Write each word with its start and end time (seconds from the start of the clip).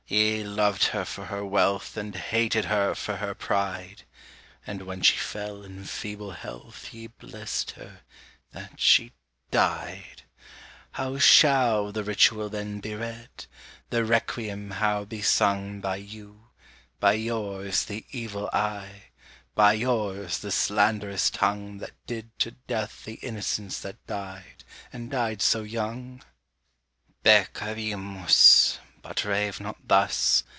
ye 0.07 0.43
loved 0.43 0.83
her 0.87 1.05
for 1.05 1.23
her 1.27 1.45
wealth 1.45 1.95
and 1.95 2.13
hated 2.17 2.65
her 2.65 2.93
for 2.93 3.15
her 3.15 3.33
pride. 3.33 4.03
And 4.67 4.81
when 4.81 5.01
she 5.03 5.15
fell 5.17 5.63
in 5.63 5.85
feeble 5.85 6.31
health, 6.31 6.93
ye 6.93 7.07
blessed 7.07 7.71
her 7.71 8.01
that 8.51 8.77
she 8.81 9.13
died! 9.51 10.23
How 10.91 11.17
shall 11.17 11.93
the 11.93 12.03
ritual, 12.03 12.49
then, 12.49 12.81
be 12.81 12.93
read? 12.93 13.45
the 13.89 14.03
requiem 14.03 14.71
how 14.71 15.05
be 15.05 15.21
sung 15.21 15.79
By 15.79 15.95
you 15.95 16.49
by 16.99 17.13
yours, 17.13 17.85
the 17.85 18.03
evil 18.11 18.49
eye, 18.51 19.03
by 19.55 19.71
yours, 19.71 20.39
the 20.39 20.51
slanderous 20.51 21.29
tongue 21.29 21.77
That 21.77 21.91
did 22.05 22.37
to 22.39 22.51
death 22.67 23.05
the 23.05 23.13
innocence 23.13 23.79
that 23.79 24.05
died, 24.07 24.65
and 24.91 25.09
died 25.09 25.41
so 25.41 25.61
young?" 25.63 26.21
[Illustration: 27.23 27.23
Lenore] 27.23 27.45
Peccavimus; 28.25 28.79
but 29.03 29.25
rave 29.25 29.59
not 29.59 29.75
thus! 29.87 30.43